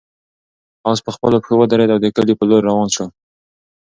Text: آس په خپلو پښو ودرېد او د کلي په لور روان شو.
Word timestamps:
آس 0.89 0.99
په 1.05 1.11
خپلو 1.15 1.37
پښو 1.41 1.55
ودرېد 1.57 1.91
او 1.93 1.99
د 2.03 2.07
کلي 2.15 2.33
په 2.37 2.43
لور 2.49 2.61
روان 2.69 2.87
شو. 2.95 3.05